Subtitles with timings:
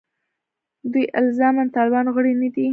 [0.91, 2.67] دوی الزاماً د طالبانو غړي نه دي.